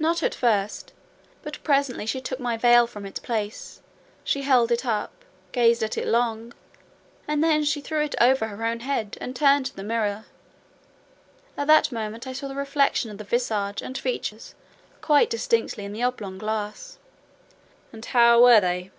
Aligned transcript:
"Not 0.00 0.24
at 0.24 0.34
first. 0.34 0.92
But 1.44 1.62
presently 1.62 2.04
she 2.04 2.20
took 2.20 2.40
my 2.40 2.56
veil 2.56 2.88
from 2.88 3.06
its 3.06 3.20
place; 3.20 3.80
she 4.24 4.42
held 4.42 4.72
it 4.72 4.84
up, 4.84 5.24
gazed 5.52 5.84
at 5.84 5.96
it 5.96 6.08
long, 6.08 6.52
and 7.28 7.44
then 7.44 7.62
she 7.62 7.80
threw 7.80 8.02
it 8.02 8.16
over 8.20 8.48
her 8.48 8.64
own 8.64 8.80
head, 8.80 9.16
and 9.20 9.36
turned 9.36 9.66
to 9.66 9.76
the 9.76 9.84
mirror. 9.84 10.24
At 11.56 11.68
that 11.68 11.92
moment 11.92 12.26
I 12.26 12.32
saw 12.32 12.48
the 12.48 12.56
reflection 12.56 13.08
of 13.12 13.18
the 13.18 13.22
visage 13.22 13.82
and 13.82 13.96
features 13.96 14.56
quite 15.00 15.30
distinctly 15.30 15.84
in 15.84 15.92
the 15.92 16.00
dark 16.00 16.14
oblong 16.16 16.38
glass." 16.38 16.98
"And 17.92 18.04
how 18.04 18.42
were 18.42 18.60
they?" 18.60 18.90